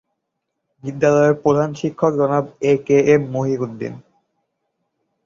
[0.83, 3.93] বিদ্যালয়ের প্রধান শিক্ষক জনাব এ কে এম মহিউদ্দীন।